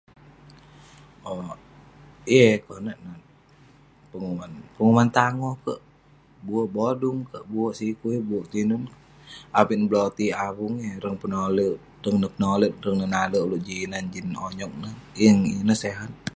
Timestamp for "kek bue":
5.65-6.71, 7.31-7.75